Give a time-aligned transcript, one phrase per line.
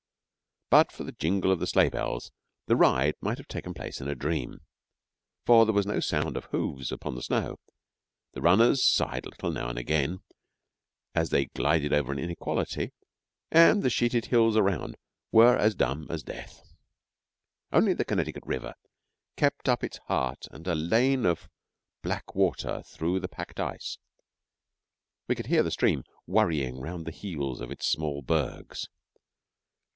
[0.71, 2.31] But for the jingle of the sleigh bells
[2.65, 4.61] the ride might have taken place in a dream,
[5.45, 7.59] for there was no sound of hoofs upon the snow,
[8.31, 10.21] the runners sighed a little now and again
[11.13, 12.93] as they glided over an inequality,
[13.51, 14.99] and all the sheeted hills round about
[15.31, 16.63] were as dumb as death.
[17.71, 18.73] Only the Connecticut River
[19.35, 21.47] kept up its heart and a lane of
[22.01, 23.99] black water through the packed ice;
[25.27, 28.87] we could hear the stream worrying round the heels of its small bergs.